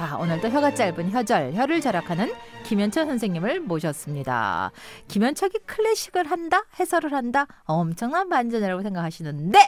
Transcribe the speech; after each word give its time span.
자 0.00 0.16
오늘도 0.16 0.48
혀가 0.48 0.72
짧은 0.72 1.10
혀절 1.10 1.52
혀를 1.52 1.82
절약하는 1.82 2.32
김현철 2.64 3.04
선생님을 3.04 3.60
모셨습니다. 3.60 4.72
김현철이 5.08 5.58
클래식을 5.66 6.30
한다 6.30 6.64
해설을 6.78 7.12
한다 7.12 7.46
엄청난 7.64 8.30
반전이라고 8.30 8.80
생각하시는데 8.80 9.58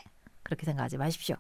그렇게 0.43 0.65
생각하지 0.65 0.97
마십시오. 0.97 1.37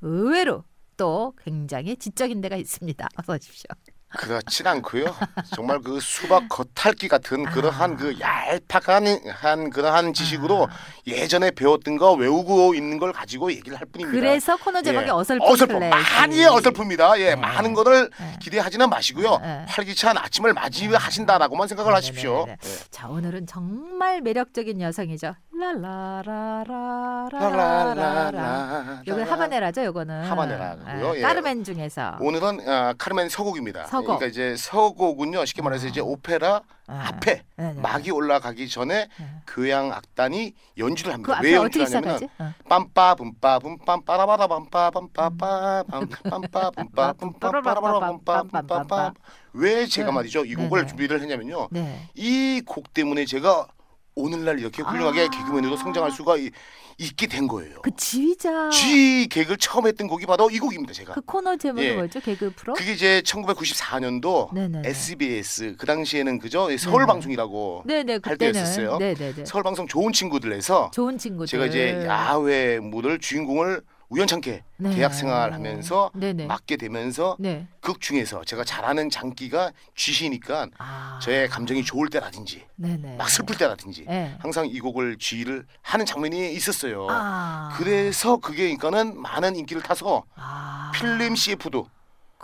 의외로 0.00 0.64
또 0.96 1.34
굉장히 1.38 1.96
지적인 1.96 2.40
데가 2.40 2.56
있습니다. 2.56 3.06
어서 3.16 3.34
오십시오. 3.34 3.68
그렇진 4.16 4.66
않고요. 4.66 5.14
정말 5.54 5.80
그 5.80 5.98
수박 6.00 6.48
겉핥기 6.48 7.08
같은 7.08 7.44
그러한 7.44 7.96
그 7.96 8.18
얄팍한 8.20 9.20
한 9.30 9.70
그러한 9.70 10.12
지식으로 10.12 10.68
예전에 11.06 11.50
배웠던 11.50 11.96
거 11.96 12.12
외우고 12.12 12.74
있는 12.74 12.98
걸 12.98 13.12
가지고 13.12 13.50
얘기를 13.52 13.78
할 13.78 13.86
뿐입니다. 13.86 14.18
그래서 14.18 14.56
코너 14.56 14.82
제목이 14.82 15.06
예. 15.06 15.10
어설픈 15.10 15.78
클래식. 15.78 15.90
많이 15.90 16.36
어설픕니다. 16.38 17.18
예, 17.18 17.30
네. 17.30 17.36
많은 17.36 17.74
거를 17.74 18.10
네. 18.18 18.36
기대하지는 18.40 18.88
마시고요. 18.90 19.38
네. 19.38 19.64
활기찬 19.68 20.16
아침을 20.18 20.52
맞이하신다라고만 20.52 21.68
생각을 21.68 21.94
하십시오. 21.94 22.46
네네네네. 22.46 22.58
자 22.90 23.08
오늘은 23.08 23.46
정말 23.46 24.20
매력적인 24.20 24.80
여성이죠. 24.80 25.34
라라라라라라라. 25.62 27.94
라라라라. 27.94 29.02
요건 29.06 29.28
하바네라죠, 29.28 29.84
요거는. 29.84 30.24
하바네라고요, 30.24 31.12
예, 31.14 31.18
예. 31.18 31.22
까르멘 31.22 31.62
중에서. 31.64 32.16
오늘은 32.20 32.68
어, 32.68 32.94
카르멘 32.98 33.28
서곡입니다. 33.28 33.86
서곡. 33.86 34.06
그러니까 34.18 34.26
이제 34.26 34.56
서곡은요 34.56 35.44
쉽게 35.44 35.62
말해서 35.62 35.86
이제 35.86 36.00
오페라 36.00 36.62
아. 36.88 37.08
앞에. 37.14 37.44
막이 37.76 38.10
올라가기 38.10 38.68
전에 38.68 39.06
네. 39.18 39.26
교향 39.46 39.92
악단이 39.92 40.52
연주를 40.78 41.12
그 41.22 41.30
합니다. 41.32 41.38
앞에 41.38 41.48
왜 41.48 41.54
연주를 41.54 41.86
하냐면 41.86 42.18
시작하지? 42.18 42.28
어. 42.38 42.52
빰빠 42.68 43.16
붐빠 43.16 43.58
붐 43.60 43.78
빰 43.78 44.04
빠라바라 44.04 44.48
빰빠 44.48 44.90
빰빠 44.92 45.12
빰 45.12 45.86
빰빠 46.10 46.74
붐빠 46.74 47.12
붐빠 47.12 47.50
빠라바라 47.50 48.00
빰빠 48.00 48.50
붐빠 48.50 48.82
빰. 48.84 49.14
왜 49.52 49.86
제가 49.86 50.08
네. 50.10 50.14
말이죠 50.14 50.44
이 50.44 50.54
곡을. 50.56 50.88
준비를 50.88 51.20
했냐면요 51.20 51.68
네. 51.70 52.08
이곡 52.14 52.92
때문에 52.92 53.24
제가 53.26 53.68
오늘날 54.14 54.58
이렇게 54.58 54.82
훌륭하게 54.82 55.22
아. 55.22 55.28
개그맨으로 55.28 55.76
성장할 55.76 56.10
수가 56.10 56.36
이- 56.36 56.50
있게 56.98 57.26
된 57.26 57.48
거예요. 57.48 57.80
그 57.82 57.90
지휘자. 57.96 58.68
G 58.70 59.26
개그를 59.30 59.56
처음 59.56 59.86
했던 59.86 60.06
곡이 60.08 60.26
바로 60.26 60.50
이 60.50 60.58
곡입니다. 60.58 60.92
제가 60.92 61.14
그 61.14 61.20
코너 61.22 61.56
제목이 61.56 61.86
예. 61.86 61.94
뭐죠? 61.94 62.20
개그 62.20 62.52
프로? 62.54 62.74
그게 62.74 62.92
이제 62.92 63.22
1994년도 63.24 64.52
네네네. 64.52 64.88
SBS 64.88 65.76
그 65.78 65.86
당시에는 65.86 66.38
그죠 66.38 66.68
서울 66.76 66.98
네네. 67.00 67.06
방송이라고 67.06 67.84
네네 67.86 68.12
할 68.12 68.20
그때는. 68.20 68.52
때였었어요. 68.52 68.98
네네네. 68.98 69.44
서울 69.46 69.62
방송 69.64 69.86
좋은 69.88 70.12
친구들에서 70.12 70.90
좋은 70.92 71.16
친구들. 71.16 71.46
제가 71.46 71.66
이제 71.66 72.04
야외 72.06 72.78
무를 72.78 73.18
주인공을 73.18 73.80
우연찮게 74.12 74.62
네. 74.76 74.94
계약 74.94 75.14
생활하면서 75.14 76.10
네네. 76.14 76.46
맡게 76.46 76.76
되면서 76.76 77.36
네. 77.38 77.66
극 77.80 78.00
중에서 78.00 78.44
제가 78.44 78.62
잘하는 78.62 79.08
장기가 79.08 79.72
쥐시니까 79.96 80.68
아. 80.78 81.18
저의 81.22 81.48
감정이 81.48 81.82
좋을 81.82 82.10
때라든지 82.10 82.66
네네. 82.76 83.16
막 83.16 83.30
슬플 83.30 83.56
때라든지 83.56 84.04
네. 84.06 84.36
항상 84.40 84.66
이 84.66 84.80
곡을 84.80 85.16
쥐를 85.18 85.64
하는 85.80 86.04
장면이 86.04 86.52
있었어요. 86.52 87.06
아. 87.08 87.74
그래서 87.76 88.36
그게 88.36 88.76
그러니까는 88.76 89.18
많은 89.18 89.56
인기를 89.56 89.82
타서 89.82 90.24
아. 90.36 90.92
필름 90.94 91.34
CF도 91.34 91.88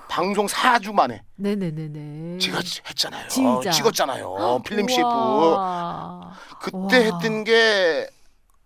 방송 0.08 0.46
4주 0.46 0.94
만에 0.94 1.22
네네네네. 1.36 2.38
제가 2.38 2.60
했잖아요. 2.88 3.28
지휘자. 3.28 3.70
찍었잖아요. 3.72 4.62
필름 4.64 4.88
CF. 4.88 5.06
우와. 5.06 6.32
그때 6.60 6.76
와. 7.10 7.16
했던 7.18 7.44
게 7.44 8.08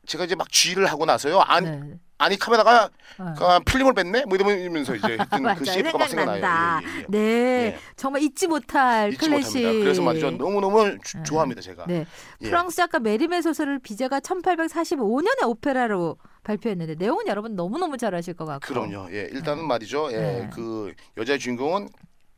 제가 0.06 0.24
이제 0.24 0.36
막 0.36 0.50
쥐를 0.52 0.86
하고 0.86 1.04
나서요. 1.04 1.40
아니, 1.40 1.68
네. 1.68 1.80
아니 2.22 2.38
카메라가 2.38 2.88
어. 3.18 3.34
그 3.36 3.64
필름을 3.64 3.94
뺐네? 3.94 4.24
뭐 4.26 4.36
이러면서 4.38 4.94
이제. 4.94 5.16
그 5.58 5.64
CF가 5.64 5.98
막. 5.98 6.08
생각나요. 6.08 6.80
예, 6.84 6.86
예, 6.86 7.00
예. 7.00 7.06
네, 7.08 7.18
예. 7.18 7.78
정말 7.96 8.22
잊지 8.22 8.46
못할 8.46 9.12
잊지 9.12 9.18
클래식. 9.28 9.56
못합니다. 9.58 9.84
그래서 9.84 10.02
말이죠. 10.02 10.30
너무 10.32 10.60
너무 10.60 10.98
주- 11.02 11.16
네. 11.18 11.22
좋아합니다, 11.24 11.60
제가. 11.60 11.86
네, 11.88 12.06
예. 12.40 12.48
프랑스 12.48 12.76
작가 12.76 13.00
메리메 13.00 13.42
소설을 13.42 13.80
비제가 13.80 14.20
1845년에 14.20 15.46
오페라로 15.46 16.16
발표했는데 16.44 16.94
내용은 16.94 17.26
여러분 17.26 17.56
너무 17.56 17.78
너무 17.78 17.96
잘 17.98 18.14
아실 18.14 18.34
것 18.34 18.44
같고. 18.44 18.72
그럼요. 18.72 19.08
예, 19.12 19.28
일단은 19.32 19.66
말이죠. 19.66 20.12
예, 20.12 20.16
네. 20.16 20.50
그 20.52 20.92
여자 21.16 21.36
주인공은 21.36 21.88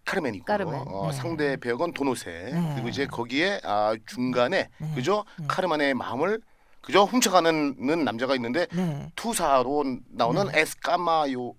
카르멘이고 0.06 0.44
카르멘. 0.46 0.74
어, 0.86 1.08
네. 1.10 1.16
상대 1.16 1.56
배역은 1.58 1.92
도노세 1.92 2.30
네. 2.52 2.72
그리고 2.74 2.88
이제 2.88 3.06
거기에 3.06 3.60
아, 3.64 3.94
중간에 4.06 4.68
네. 4.78 4.92
그죠 4.94 5.24
네. 5.38 5.46
카르멘의 5.48 5.94
마음을 5.94 6.40
그죠 6.84 7.04
훔쳐가는 7.04 8.04
남자가 8.04 8.34
있는데 8.34 8.66
네, 8.72 9.10
투사로 9.16 9.84
나오는 10.12 10.54
에스카마요 10.54 11.54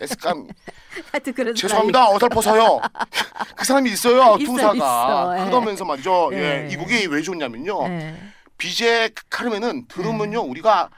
에스, 0.00 0.16
그런 1.34 1.54
죄송합니다 1.54 2.08
어설퍼서요 2.10 2.80
그 3.56 3.64
사람이 3.64 3.90
있어요 3.90 4.36
있어, 4.38 4.52
투사가 4.52 4.74
있어. 4.74 5.40
예. 5.40 5.44
그러면서 5.46 5.84
말이죠 5.84 6.28
네. 6.30 6.38
예, 6.38 6.68
이 6.70 6.76
곡이 6.76 7.06
왜 7.06 7.22
좋냐면요. 7.22 7.88
네. 7.88 8.16
비제 8.58 9.10
카르멘은 9.30 9.88
들으면요 9.88 10.42
우리가 10.42 10.90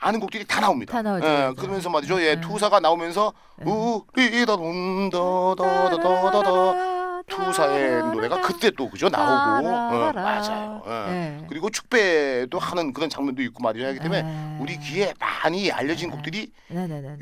아는 0.00 0.18
곡들이 0.20 0.44
다 0.44 0.60
나옵니다. 0.60 0.92
다 0.92 1.02
나오죠, 1.02 1.26
예. 1.26 1.52
그러면서 1.56 1.88
말이죠. 1.88 2.20
예, 2.20 2.34
네. 2.34 2.40
투사가 2.40 2.80
나오면서 2.80 3.32
네. 3.56 3.70
우리다 3.70 4.56
돈다다다다다 4.56 7.03
투사의 7.26 8.02
노래가 8.12 8.40
그때 8.40 8.70
또 8.70 8.88
그죠 8.90 9.08
나오고 9.08 9.68
어, 9.68 10.12
맞아요. 10.12 10.82
예. 10.86 10.90
네. 11.10 11.46
그리고 11.48 11.70
축배도 11.70 12.58
하는 12.58 12.92
그런 12.92 13.08
장면도 13.08 13.42
있고 13.42 13.62
말이죠. 13.62 13.86
하기 13.86 13.98
때문에 14.00 14.22
네. 14.22 14.58
우리 14.60 14.78
귀에 14.78 15.12
많이 15.18 15.70
알려진 15.70 16.10
네. 16.10 16.16
곡들이. 16.16 16.52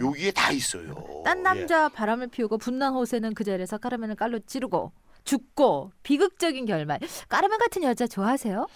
여기에 0.00 0.32
다 0.32 0.50
있어요. 0.50 0.94
딴 1.24 1.42
남자 1.42 1.88
바람을 1.88 2.28
피우고 2.28 2.58
분난 2.58 2.94
호세는 2.94 3.34
그 3.34 3.44
자리에서 3.44 3.78
까르멘을 3.78 4.16
깔로 4.16 4.38
찌르고 4.40 4.92
죽고 5.24 5.92
비극적인 6.02 6.66
결말. 6.66 6.98
까르멘 7.28 7.58
같은 7.58 7.82
여자 7.84 8.06
좋아하세요? 8.06 8.66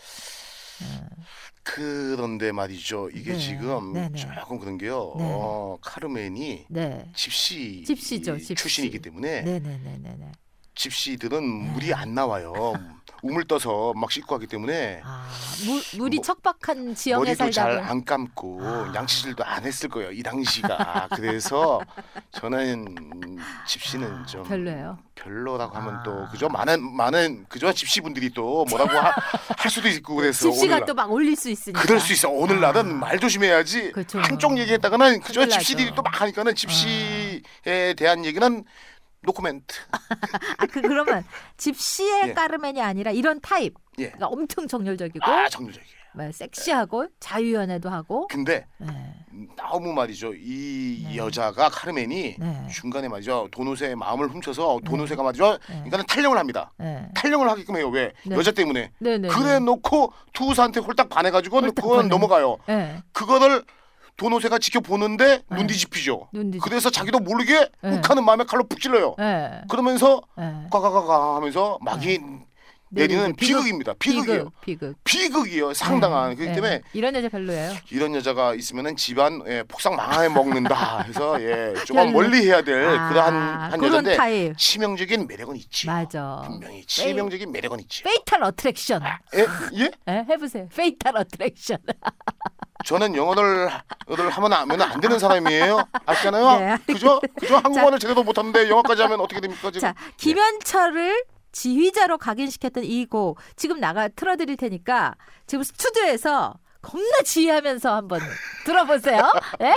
그런데 1.62 2.52
말이죠. 2.52 3.10
이게 3.12 3.32
네. 3.32 3.38
지금 3.38 3.92
네 3.92 4.08
네. 4.08 4.18
조금 4.18 4.60
그런 4.60 4.78
게요. 4.78 5.14
네. 5.18 5.24
어, 5.26 5.76
카르멘이 5.80 6.66
네. 6.68 7.10
집시, 7.14 7.82
집시죠, 7.84 8.38
집시. 8.38 8.54
출신이기 8.54 9.00
때문에. 9.00 9.42
집시들은 10.76 11.64
네. 11.64 11.70
물이 11.72 11.94
안 11.94 12.14
나와요. 12.14 12.74
우물 13.22 13.44
떠서 13.48 13.94
막 13.96 14.12
씻고 14.12 14.34
하기 14.36 14.46
때문에 14.46 15.00
아, 15.02 15.26
물, 15.64 15.82
물이 15.98 16.16
뭐, 16.18 16.22
척박한 16.24 16.94
지형에 16.94 17.24
머리도 17.24 17.50
잘 17.50 17.78
안 17.80 18.04
감고 18.04 18.60
아. 18.62 18.92
양치질도 18.94 19.42
안 19.42 19.64
했을 19.64 19.88
거예요. 19.88 20.12
이 20.12 20.22
당시가. 20.22 21.08
그래서 21.16 21.80
저는 22.32 22.94
집시는 23.66 24.26
좀 24.26 24.42
별로예요. 24.44 24.98
별로라고 25.14 25.74
하면 25.76 25.94
아. 25.96 26.02
또 26.02 26.26
그죠 26.30 26.48
많은 26.50 26.94
많은 26.94 27.46
그죠 27.48 27.72
집시 27.72 28.02
분들이 28.02 28.30
또 28.30 28.66
뭐라고 28.68 28.90
하- 28.98 29.14
할 29.56 29.70
수도 29.70 29.88
있고 29.88 30.14
그래서 30.16 30.50
집시가. 30.50 30.84
또 30.84 30.92
막 30.94 31.10
올릴 31.10 31.34
수 31.36 31.48
있으니까. 31.50 31.80
그럴 31.82 31.98
수 31.98 32.12
있어. 32.12 32.28
오늘날은 32.28 32.80
아. 32.90 32.94
말 32.94 33.18
조심해야지. 33.18 33.92
그렇죠. 33.92 34.20
한쪽 34.20 34.58
얘기했다가는 34.58 35.20
그저 35.20 35.46
집시들이. 35.46 35.94
또 35.94 36.02
막 36.02 36.20
하니까는 36.20 36.54
집시에 36.54 37.94
대한 37.96 38.24
얘기는 38.26 38.62
노코멘트. 39.26 39.74
아, 40.56 40.66
그 40.66 40.80
그러면 40.80 41.24
집시의 41.58 42.28
예. 42.28 42.32
까르멘이 42.32 42.80
아니라 42.80 43.10
이런 43.10 43.40
타입. 43.40 43.74
예. 43.98 44.04
그러니까 44.06 44.28
엄청 44.28 44.66
정열적이고 44.66 45.24
아 45.24 45.48
정류적이에요. 45.48 45.96
뭐 46.14 46.32
섹시하고 46.32 47.08
자유연애도 47.20 47.90
하고. 47.90 48.26
근데 48.28 48.66
네. 48.78 48.86
너무 49.54 49.92
말이죠. 49.92 50.32
이 50.34 51.04
네. 51.08 51.16
여자가 51.16 51.68
카르멘이 51.68 52.36
네. 52.38 52.66
중간에 52.72 53.06
말이죠. 53.08 53.48
도노세의 53.50 53.96
마음을 53.96 54.28
훔쳐서 54.28 54.80
도노세가 54.86 55.22
말이죠. 55.22 55.58
네. 55.68 55.82
그러니까 55.84 56.02
탈령을 56.04 56.38
합니다. 56.38 56.72
네. 56.78 57.06
탈령을 57.14 57.50
하게끔 57.50 57.76
해요. 57.76 57.90
왜? 57.90 58.12
네. 58.24 58.34
여자 58.34 58.50
때문에. 58.50 58.92
그래 58.98 59.58
놓고 59.58 60.12
투사한테 60.32 60.80
홀딱 60.80 61.10
반해가지고 61.10 61.58
홀딱 61.58 61.74
그건 61.74 61.96
반해. 61.96 62.08
넘어가요. 62.08 62.56
네. 62.66 63.02
그거를 63.12 63.62
도노세가 64.16 64.58
지켜보는데 64.58 65.42
네. 65.48 65.56
눈 65.56 65.66
뒤집히죠. 65.66 66.28
눈 66.32 66.50
뒤집- 66.50 66.62
그래서 66.62 66.90
자기도 66.90 67.18
모르게 67.18 67.68
네. 67.82 67.96
욱하는 67.98 68.24
마음에 68.24 68.44
칼로 68.44 68.64
푹 68.66 68.80
찔러요. 68.80 69.14
네. 69.18 69.60
그러면서 69.68 70.22
네. 70.38 70.66
가가가가 70.70 71.36
하면서 71.36 71.78
막이 71.82 72.18
내리는 72.88 73.34
비극입니다. 73.34 73.94
비극이에요. 73.98 74.52
비극. 74.64 74.96
비극이요. 75.04 75.74
상당한. 75.74 76.30
네, 76.30 76.36
그렇기 76.36 76.48
네. 76.50 76.54
때문에 76.54 76.82
이런 76.92 77.14
여자 77.16 77.28
별로예요. 77.28 77.74
이런 77.90 78.14
여자가 78.14 78.54
있으면은 78.54 78.96
집안 78.96 79.42
예, 79.48 79.64
폭삭 79.64 79.94
망해 79.96 80.28
먹는다 80.28 81.02
해서 81.02 81.36
예, 81.42 81.74
조금 81.84 81.96
별로. 82.06 82.12
멀리 82.12 82.46
해야 82.46 82.62
될 82.62 82.86
아, 82.86 83.08
그러한 83.08 83.34
한 83.34 83.70
그런 83.72 83.84
여자인데 84.06 84.16
타입. 84.16 84.56
치명적인 84.56 85.26
매력은 85.26 85.56
있지요. 85.56 85.92
맞아. 85.92 86.42
분명히 86.46 86.84
치명적인 86.86 87.50
매력은 87.52 87.80
있지요. 87.80 88.04
Fatal 88.04 88.42
attraction. 88.44 89.02
예? 89.34 89.46
예? 89.80 89.90
예, 90.08 90.24
해보세요. 90.30 90.68
Fatal 90.74 91.16
attraction. 91.16 91.78
저는 92.86 93.16
영어를 93.16 93.68
를 94.06 94.30
하면 94.30 94.52
하면 94.52 94.82
안 94.82 95.00
되는 95.00 95.18
사람이에요. 95.18 95.88
아시잖아요. 96.06 96.60
네. 96.60 96.76
그죠? 96.86 97.20
그죠? 97.38 97.56
한국어를 97.56 97.98
제대로 97.98 98.22
못 98.22 98.38
하는데 98.38 98.68
영어까지 98.70 99.02
하면 99.02 99.20
어떻게 99.20 99.40
됩니까 99.40 99.70
지금? 99.72 99.80
자, 99.80 99.94
김현철을 100.16 101.24
지휘자로 101.50 102.18
각인시켰던 102.18 102.84
이 102.84 103.06
곡 103.06 103.38
지금 103.56 103.80
나가 103.80 104.06
틀어드릴 104.08 104.56
테니까 104.56 105.14
지금 105.48 105.64
스튜디오에서 105.64 106.54
겁나 106.80 107.22
지휘하면서 107.24 107.92
한번 107.92 108.20
들어보세요. 108.64 109.32
예? 109.62 109.74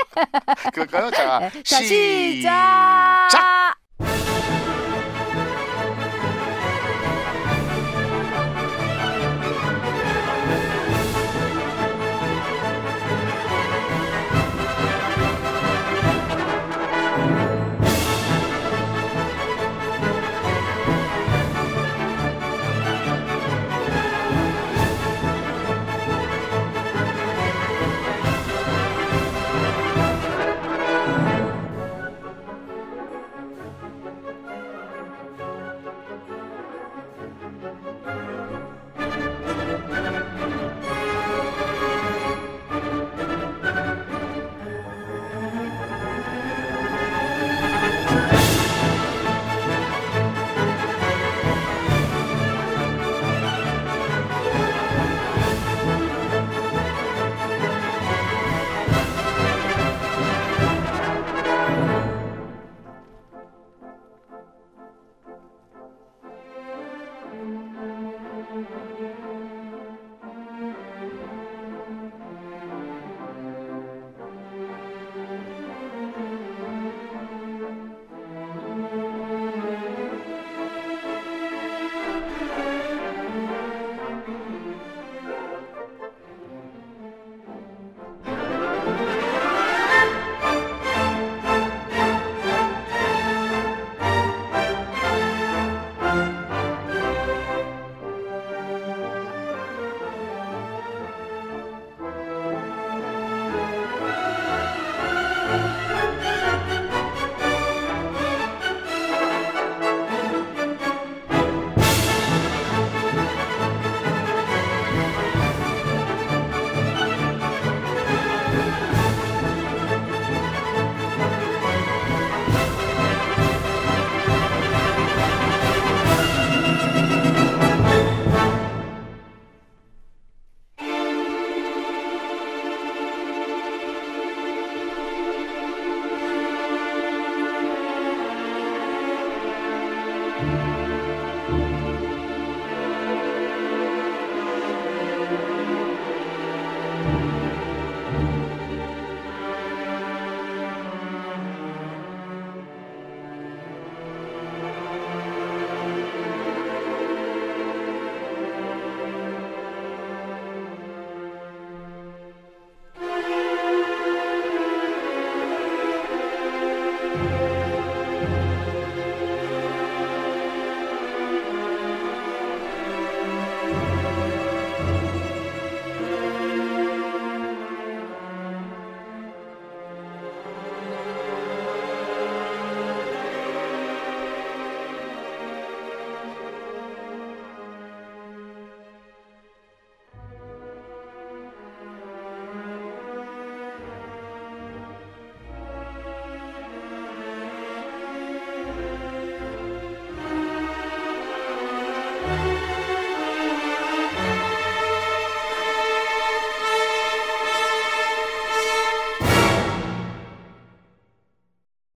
그럴까요? 0.72 1.10
자, 1.10 1.40
네. 1.40 1.64
자, 1.64 1.78
시작. 1.82 3.28
시작. 3.32 3.76